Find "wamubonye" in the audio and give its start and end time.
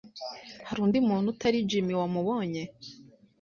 2.01-2.63